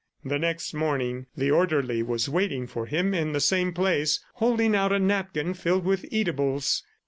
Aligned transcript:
The 0.25 0.39
next 0.39 0.73
morning 0.73 1.27
the 1.37 1.51
orderly 1.51 2.01
was 2.01 2.27
waiting 2.27 2.65
for 2.65 2.87
him 2.87 3.13
in 3.13 3.33
the 3.33 3.39
same 3.39 3.71
place, 3.71 4.19
holding 4.33 4.75
out 4.75 4.91
a 4.91 4.97
napkin 4.97 5.53
filled 5.53 5.85
with 5.85 6.07
eatables. 6.11 6.81